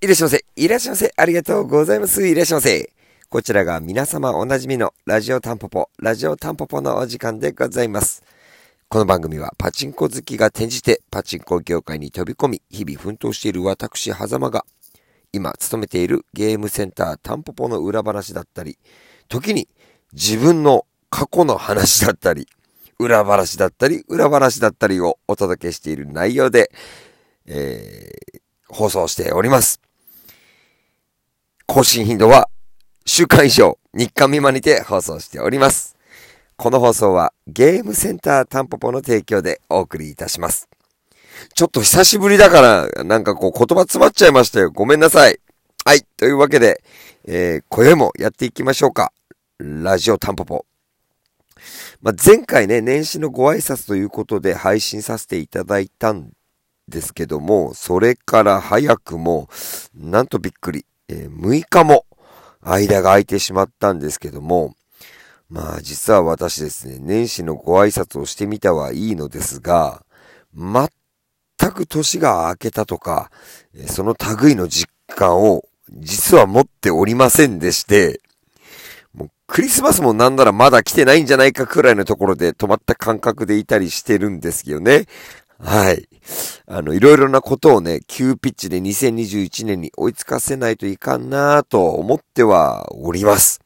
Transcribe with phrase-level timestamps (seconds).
[0.00, 0.44] いらっしゃいませ。
[0.54, 1.12] いらっしゃいませ。
[1.16, 2.24] ありがとうございます。
[2.24, 2.92] いらっしゃいませ。
[3.28, 8.22] こちらが皆様おなじみのラジオタンポポ、ラジオタンポポのお時間でございます。
[8.88, 14.64] この番組はパチンコ好きが転じてパチンコ業界に飛び込み、日々奮闘している私、狭間が、
[15.32, 18.78] 今勤めているゲームセンタータンポポの裏話だったり、
[19.28, 19.66] 時に
[20.12, 22.46] 自分の過去の話だったり、
[23.00, 26.70] 裏話だったり、裏話だったりをお届けしている内容で、
[27.46, 29.87] えー、放送しております。
[31.70, 32.48] 更新頻度は
[33.04, 35.96] 週間以上、日間未満にて放送しております。
[36.56, 40.66] この放送はゲームセンタータンポポの提供でお送りいたします。
[41.54, 42.62] ちょっと久しぶりだか
[42.96, 44.70] ら、なんかこう言葉詰まっちゃいましたよ。
[44.70, 45.40] ごめんなさい。
[45.84, 46.06] はい。
[46.16, 46.82] というわけで、
[47.26, 49.12] えー、今宵もやっていきましょうか。
[49.58, 50.64] ラジオタンポポ。
[52.00, 56.30] まあ、前回ね、年始のご挨拶ということで配信させていただいたん
[56.88, 59.50] ですけども、それから早くも、
[59.94, 62.06] なんとびっくり、えー、6日も
[62.60, 64.74] 間が空いてしまったんですけども、
[65.48, 70.04] まあ実は私ですね、年始のご挨拶をしてみたはいいのですが、
[70.54, 70.88] 全
[71.72, 73.30] く年が明けたとか、
[73.86, 78.20] その類の実感を実は持っておりませんでして、
[79.14, 85.06] もうクリスマスもなんならまだ来てないんじゃないかくらいのところで止まった感覚でいたりしてるんですけどね。
[85.58, 86.08] はい。
[86.66, 93.60] あの、いろいろなことをね、急ピッチで2021年に追いつかせないといかんなと思ってはおります。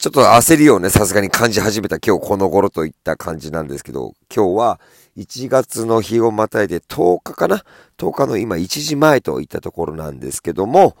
[0.00, 4.80] ちょっと焦りをね、さすがに感じ始めた今日この頃といった感じなんですけど、今日は
[5.16, 7.64] 1月の日をまたいで10日かな
[7.96, 10.96] ?10 日の今1時前といったところなんですけども、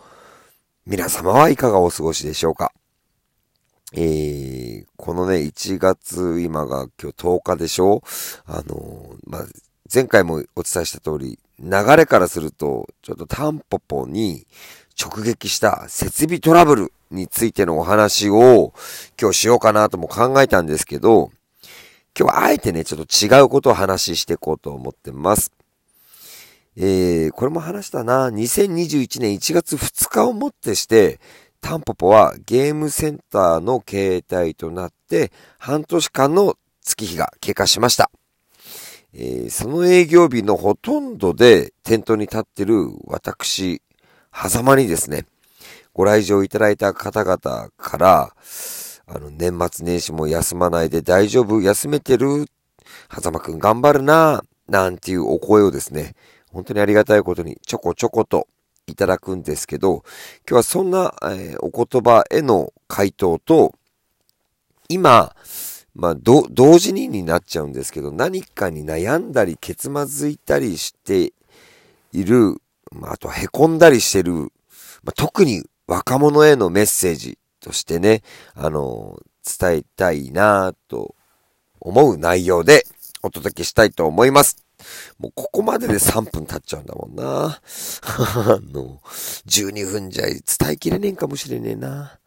[0.86, 2.72] 皆様はいかがお過ごしでしょうか？
[3.92, 8.02] えー、このね、1月、今が今日10日でしょ？
[8.44, 9.46] あのまあ、
[9.92, 14.46] 前回もお伝えした通り、流れからすると、ちょっとタンポポに
[15.00, 18.72] 直撃した設備トラブルについてのお話を
[19.20, 21.30] 今日しようかなとも考えたんですけど、
[22.18, 25.52] 今日はあえてね、ちょっと違うことを話していこうと思ってます。
[26.76, 28.28] えー、これも話したな。
[28.30, 31.20] 2021年1月2日をもってして、
[31.66, 38.12] タンポポはゲームセンターの携帯となって半年間の月日が経過しました。
[39.12, 43.82] えー、その営業日のほとんどで店頭に立ってる私、
[44.32, 45.26] 狭間にですね、
[45.92, 48.32] ご来場いただいた方々から、
[49.08, 52.46] あの、年末年始も休まないで大丈夫休めてる
[53.12, 56.14] 狭間くん頑張るななんていうお声をですね、
[56.52, 58.46] 本当にありがたいことにちょこちょこと
[58.86, 60.04] いただくんですけど、
[60.48, 63.74] 今日はそんな、えー、お言葉への回答と、
[64.88, 65.34] 今、
[65.94, 66.44] まあ、同
[66.78, 71.32] 時にになっちゃうんですけど、何かに悩んだり、けつまずいたりして
[72.12, 72.60] いる、
[72.92, 74.32] まあ、あと凹んだりしてる、
[75.02, 78.22] まあ、特に若者へのメッセージとしてね、
[78.54, 79.18] あの、
[79.58, 81.14] 伝えたいなと
[81.80, 82.84] 思う内容で
[83.22, 84.65] お届けしたいと思います。
[85.18, 87.60] もうここまでで3分経っちゃうんだもんな。
[88.04, 89.00] あの、
[89.46, 90.42] 12分じゃ伝
[90.72, 92.18] えきれねえんかもしれねえな。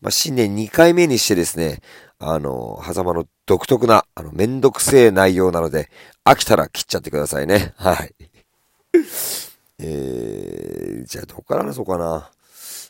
[0.00, 1.80] まあ、新年2回目にしてですね、
[2.18, 5.90] あの、狭間の独特な、あの、めんどくせえ内容なので、
[6.24, 7.74] 飽きたら切っちゃってくださいね。
[7.76, 8.14] はい。
[9.78, 12.30] えー、じゃあどっから話そうかな。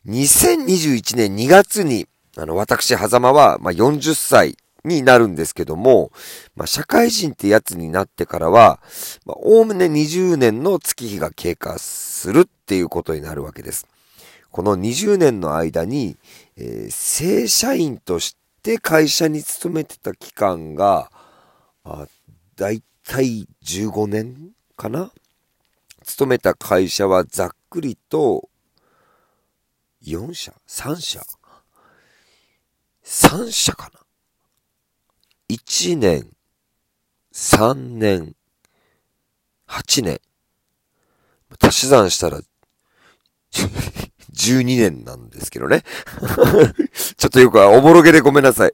[0.07, 6.11] 2021年2月に、あの、私、狭間は、まあ、40歳になるんですけども、
[6.57, 8.81] まあ、社会人ってやつになってからは、
[9.27, 13.87] まあ、おおむね20年の月日が経過するっていうことになるわけです。
[14.51, 16.17] この20年の間に、
[16.57, 21.11] えー、正社員として会社に勤めてた期間が、
[21.85, 22.07] あ
[22.57, 25.13] だいたい15年かな？
[26.05, 28.49] 勤めた会社はざっくりと
[30.05, 31.23] 4社 ?3 社
[33.05, 34.01] ?3 社かな？
[35.81, 36.29] 1年、
[37.33, 38.35] 3年、
[39.67, 40.21] 8年。
[41.59, 42.39] 足し算したら、
[44.35, 45.83] 12年なんですけどね。
[47.17, 48.73] ちょっとよくはおぼろげでごめんなさい。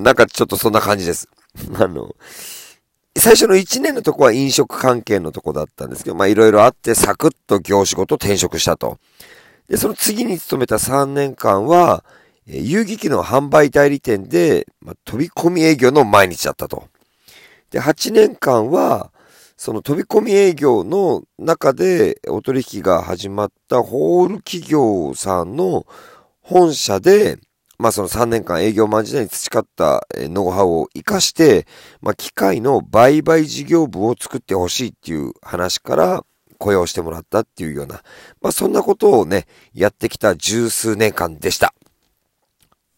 [0.00, 1.28] なんかちょっとそんな感じです。
[1.74, 2.16] あの、
[3.14, 8.98] 最初の1年のとこは飲食関係のとこだったんですけど、まいろいろあってサクッと業仕事転職したと。
[9.68, 12.04] で、その次に勤めた3年間は、
[12.50, 16.88] 遊戯機の販売代理店で、まあ、飛び込み営業の毎日だったと。
[17.70, 19.12] で、8年間は、
[19.58, 25.84] その飛び込み営業の中でお取引が始まったホール企業さんの
[26.40, 27.38] 本社で、
[27.76, 31.66] まあその3年間営業マン時代に培ったノウハウを活かして、
[32.00, 36.24] まあ機械の売買事業部を作ってほしいっていう話から
[36.58, 38.00] 雇用してもらったっていうような、
[38.40, 41.74] まあそんなことをね、やってきた十数年間でした。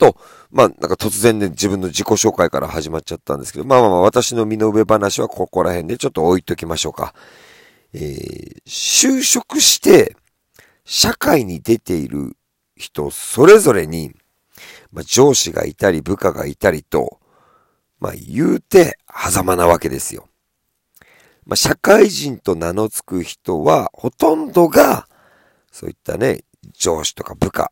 [0.01, 0.17] と、
[0.51, 7.15] まあなんか突然ね、自分の自己紹介から始まっちゃったんですけど、まあまあまあ私の身の上話はここら辺でちょっと置いときましょうか。
[7.93, 10.17] えー、就職して、
[10.85, 12.37] 社会に出ている
[12.75, 14.13] 人それぞれに、
[14.91, 17.21] まあ、上司がいたり部下がいたりと、
[18.01, 18.99] まあ言うて、
[19.31, 20.27] 狭間なわけですよ。
[21.45, 25.07] まあ社会人と名の付く人は、ほとんどが、
[25.71, 27.71] そういったね、上司とか部下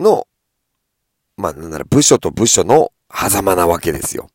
[0.00, 0.26] の、
[1.36, 4.28] まあなんなら部署と部署の狭間なわけですよ。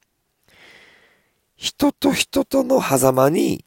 [1.56, 3.66] 人と人との狭間に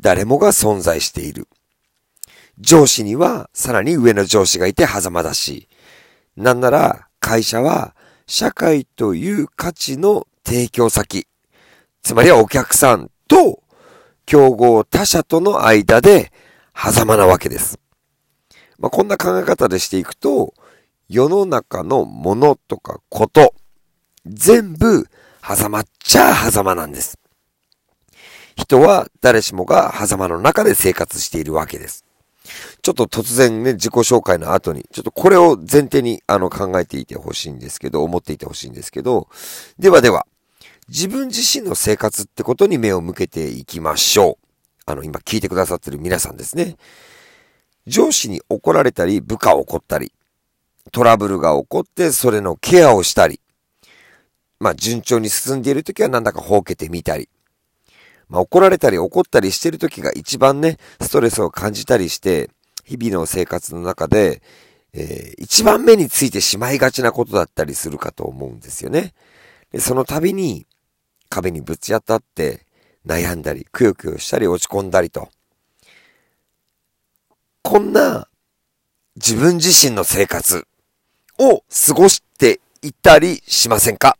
[0.00, 1.48] 誰もが存在している。
[2.58, 5.68] 上司にはさらに上の上司がいて狭間だし、
[6.36, 7.94] なんなら会社は
[8.26, 11.26] 社会という価値の提供先、
[12.02, 13.62] つまりはお客さんと
[14.26, 16.32] 競合他社との間で
[16.74, 17.78] 狭間なわけです。
[18.78, 20.52] まあ、こんな考え方でしていくと、
[21.08, 23.54] 世の中のものとかこと、
[24.26, 25.06] 全部
[25.42, 27.18] 狭間っちゃ狭間なんです。
[28.56, 32.04] 人は誰しもが狭間の中で生活しているわけです。
[32.82, 39.28] ちょっと突然ね、自己紹介の後に、ちょっとこれを前提にあの考えていてほしいんですけど、思っていてほしいんですけど、
[39.78, 40.26] ではでは、
[40.88, 44.46] 自分自身の生活ってことに目を向けていきましょう。
[44.86, 46.76] あの、今聞いてくださってる皆さんですね。
[47.86, 50.12] 上司に怒られたり、部下を怒ったり、
[50.92, 53.40] トラブルが起こってそれのケアをしたり、
[54.58, 57.28] まあ順調に進んでいるときはなんだかほうけてみたり、
[58.28, 62.50] まあ、怒られたり怒ったりしてる時が一番ね、ストレスを感じたりして、
[62.84, 64.42] 日々の生活の中で、
[64.92, 69.12] えー、一番目についてしまいがちなことだったりするかと思うんですよね。
[69.72, 70.66] でその度に
[71.28, 72.64] 壁にぶち当たって
[73.06, 75.28] 悩んだり、くよくよしたり落ち込んだりと。
[77.62, 78.28] こんな
[79.16, 80.66] 自分自身の生活
[81.38, 84.18] を過ごしていたりしませんか？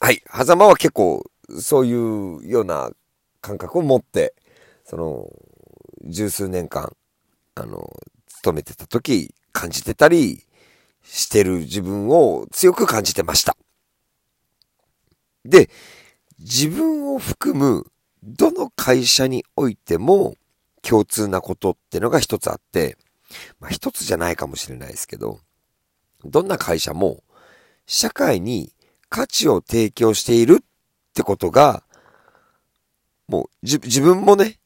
[0.00, 0.22] はい。
[0.32, 1.24] 狭間は結構
[1.60, 2.90] そういうような
[3.40, 4.34] 感覚を持って、
[4.84, 5.28] その、
[6.04, 6.96] 十数年間、
[7.54, 7.90] あの、
[8.28, 10.44] 勤めてた時、感じてたり
[11.02, 13.56] してる自分を強く感じてました。
[15.44, 15.68] で、
[16.38, 17.90] 自分を含む
[18.22, 20.36] どの会社においても
[20.82, 22.96] 共通なことってのが一つあって、
[23.60, 25.40] まあ一つじゃないかもしれないですけど、
[26.24, 27.22] どんな会社も
[27.86, 28.72] 社会に
[29.08, 30.64] 価値を提供しているっ
[31.14, 31.82] てことが、
[33.28, 34.58] もう、じ、自分もね、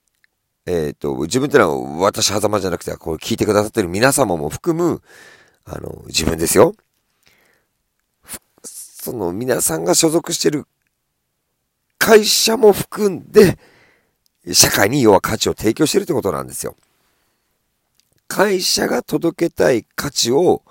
[0.66, 5.02] えっ、ー、と、自分ってのは私狭間じゃなくて、こう聞いてくださってる皆様も含む、
[5.64, 6.74] あの、自分ですよ。
[8.64, 10.66] その皆さんが所属してる
[11.98, 13.58] 会社も含んで、
[14.52, 16.76] 社会に要は価値を提供してるってことなんですよ。
[18.34, 20.62] 会社が届けたい価値を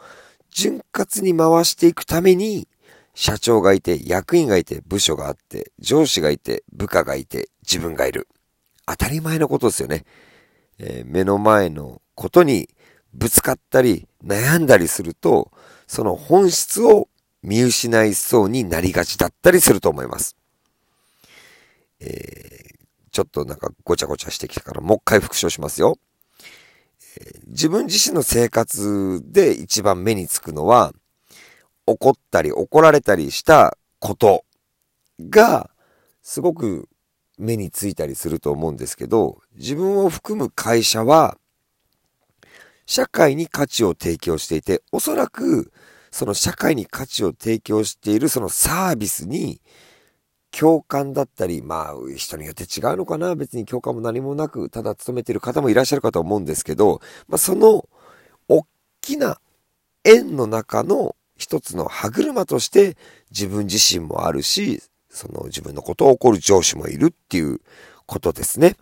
[0.49, 2.67] 潤滑に回していくために、
[3.13, 8.27] 社長がいて、役員がいて、部署があって、上司がいて、部下がいて、自分がいる。
[8.87, 10.05] 当たり前のことですよね。
[10.79, 12.67] えー、目の前のことに
[13.13, 15.51] ぶつかったり、悩んだりすると、
[15.85, 17.09] その本質を
[17.43, 20.35] 見失いそうになりがちだったりすると思います。
[21.99, 22.75] えー、
[23.11, 25.99] ちょっとなんかごちゃごちゃしてきたから、もう一回復唱しますよ。
[27.47, 30.93] 自分自身の生活で一番目につくのは、
[31.85, 34.45] 怒ったり怒られたりしたこと
[35.29, 35.69] が
[36.21, 36.87] すごく
[37.37, 41.37] 目についたりすると思うんですけど、自分を含む会社は
[42.85, 45.71] 社会に価値を提供していて、おそらく
[46.11, 49.61] その社会に価値を提供しているそのサービスに
[50.51, 57.87] 共感だったり、まあ人によって違うのかな別に共感も何もなく、ただ勤めてる方もいらっしゃるかと思うんですけど、まあその
[58.47, 58.65] 大
[59.01, 59.39] きな
[60.03, 62.97] 円の中の一つの歯車として
[63.31, 67.59] 自分自身もあるし、その自分のことを怒る上司もいるっていう
[68.05, 68.75] ことですね。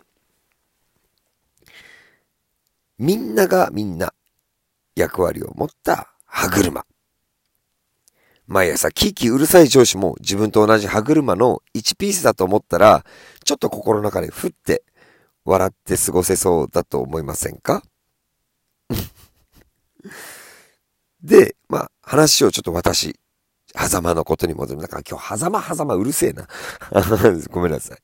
[2.98, 4.12] みんながみんな
[4.94, 6.84] 役割を持った歯車。
[8.50, 13.04] 毎朝キーキーうるさい上司も自分と同じ歯車の1ピースだと思ったら、
[13.44, 14.82] ちょっと心の中でふって
[15.44, 17.84] 笑って過ごせそうだと思いませんか？
[21.22, 23.20] で、まあ、話をちょっと私、
[23.76, 24.82] 狭間のことに戻る。
[24.82, 26.48] だから今日、狭間狭間うるせえな。
[27.50, 27.98] ごめんなさい。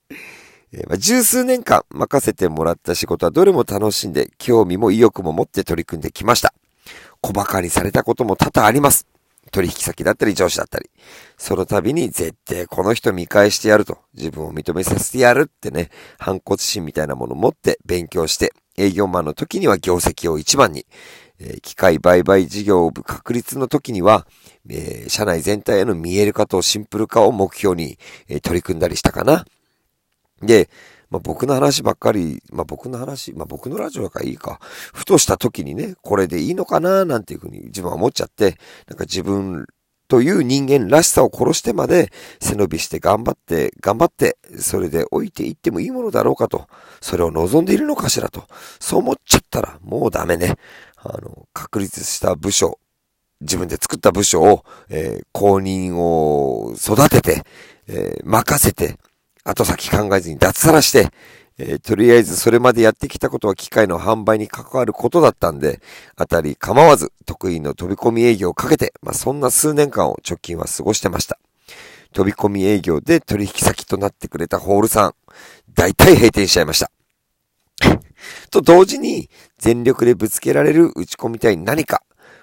[0.74, 6.54] えー、まあ、十数年間任せてもらった仕事はどれも楽しんで、興味も意欲も持って取り組んできました。
[7.20, 9.08] 小馬鹿にされたことも多々あります。
[9.56, 10.90] 取引先だったり上司だったり、
[11.38, 20.84] その度に絶対この人見返してやると、自分を認めさせてやるってね、反骨心みたいなものを持って勉強して、営業マンの時には業績を一番に、
[21.40, 24.26] え、機械売買事業部確立の時には、
[24.68, 27.98] えー、社内全体への見える化とシンプル化を目標に、
[28.28, 29.46] え、取り組んだりしたかな。
[30.42, 30.68] で、
[31.10, 38.58] まあ、僕の話ばっかり、まあ、僕の話、まあ、僕のラジオがいいか、ふとした時にね、これでいいのかななんていうふうに自分は思っちゃって、
[38.88, 39.66] なんか自分
[40.08, 46.68] という人間らしさを殺してまで背伸びして頑張って、頑張って、それで置いていってもいいものだろうかと、
[47.00, 48.44] それを望んでいるのかしらと、
[48.78, 50.56] そう思っちゃったらもうダメね。
[50.96, 52.78] あの、確立した部署、
[53.40, 57.42] 自分で作った部署を、えー、公認を育てて、
[57.88, 58.98] えー、任せて、
[59.46, 61.08] 後先考えずに脱サラして、
[61.58, 65.80] えー、とりあえずそれまでやってきたことは機械の販売に関わることだったんで、
[66.16, 71.38] あたり構わず得意の飛び込み営業をかけて、まあ、そんな数年間を直近は過ごしてました。
[72.12, 75.14] 飛び込み営業で取引先となってくれたホールさん、
[75.74, 76.90] 大体閉店しちゃいました。
[78.50, 82.02] と同時に、全力でぶつけられる打ち込みたい何か、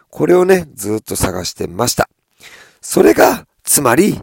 [0.09, 2.09] これをね、ずっと探してました。
[2.81, 4.21] それが、つまり、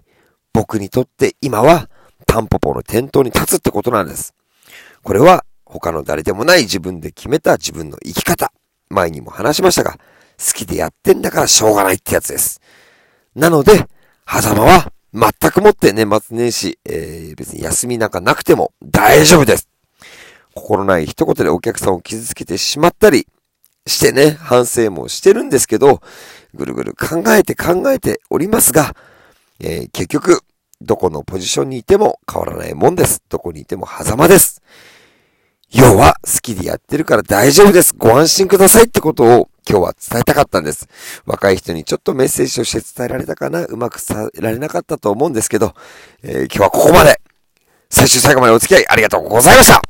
[0.53, 1.91] 僕にとって今は、
[2.31, 4.35] タンポポの店頭に立つってことなんです。
[5.03, 8.53] これは他の誰でもない自分で決めた自分の生き方。
[8.89, 9.99] 前にも話しましたが、
[10.39, 12.61] 好きでやってんだからしょうがないってやつです。
[13.35, 13.89] なので、
[14.29, 19.69] 狭間は全くもって年末年始、えー、別に休みなんかなくても大丈夫です。
[20.55, 23.27] 心ない一言でお客さんを傷つけてしまったり
[23.89, 26.01] してね、反省もしてるんですけど、
[26.55, 28.95] ぐるぐる考えて考えておりますが、
[29.59, 30.45] えー、結局、
[30.81, 33.23] どこのポジションにいても変わらないもんです。
[33.29, 34.63] どこにいても狭間です。
[35.71, 37.95] 要は好きでやってるから大丈夫です。
[37.97, 40.89] ご安心くださいってことを今日は伝えたかったんです。
[41.27, 43.65] 若い人にちょっとメッセージとして伝えられたかな？
[43.67, 45.75] うまく伝えられなかったと思うんですけど、
[46.23, 47.21] えー、今日はここまで。
[47.93, 49.83] 最終最後までお付き合いありがとうございました